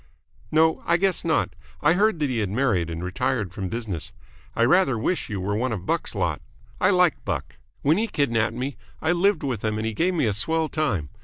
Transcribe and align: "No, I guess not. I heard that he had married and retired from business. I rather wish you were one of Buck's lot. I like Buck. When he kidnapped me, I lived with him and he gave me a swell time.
"No, 0.51 0.81
I 0.87 0.97
guess 0.97 1.23
not. 1.23 1.53
I 1.79 1.93
heard 1.93 2.17
that 2.19 2.29
he 2.31 2.39
had 2.39 2.49
married 2.49 2.89
and 2.89 3.03
retired 3.03 3.53
from 3.53 3.69
business. 3.69 4.13
I 4.55 4.65
rather 4.65 4.97
wish 4.97 5.29
you 5.29 5.39
were 5.39 5.55
one 5.55 5.71
of 5.71 5.85
Buck's 5.85 6.15
lot. 6.15 6.41
I 6.79 6.89
like 6.89 7.23
Buck. 7.23 7.57
When 7.83 7.99
he 7.99 8.07
kidnapped 8.07 8.55
me, 8.55 8.77
I 8.99 9.11
lived 9.11 9.43
with 9.43 9.63
him 9.63 9.77
and 9.77 9.85
he 9.85 9.93
gave 9.93 10.15
me 10.15 10.25
a 10.25 10.33
swell 10.33 10.69
time. 10.69 11.09